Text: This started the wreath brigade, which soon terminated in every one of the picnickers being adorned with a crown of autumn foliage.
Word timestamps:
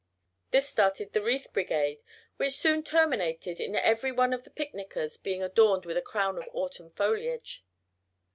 This 0.49 0.67
started 0.67 1.13
the 1.13 1.21
wreath 1.21 1.53
brigade, 1.53 2.01
which 2.37 2.53
soon 2.53 2.81
terminated 2.81 3.59
in 3.59 3.75
every 3.75 4.11
one 4.11 4.33
of 4.33 4.43
the 4.45 4.49
picnickers 4.49 5.15
being 5.17 5.43
adorned 5.43 5.85
with 5.85 5.95
a 5.95 6.01
crown 6.01 6.39
of 6.39 6.49
autumn 6.53 6.89
foliage. 6.89 7.63